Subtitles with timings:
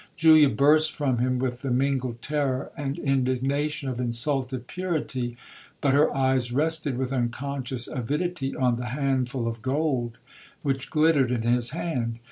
[0.15, 5.37] Julia burst from him with the mingled terror and indignation of insulted purity,
[5.79, 10.17] but her eyes rested with unconscious avidity on the handful of gold
[10.63, 12.17] which glittered in his hand.